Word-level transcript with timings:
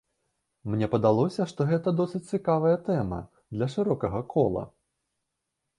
Мне 0.73 0.87
падалося, 0.93 1.41
што 1.51 1.67
гэта 1.73 1.93
досыць 1.99 2.23
цікавая 2.37 2.75
тэма, 2.89 3.21
для 3.55 3.67
шырокага 3.77 4.25
кола. 4.35 4.63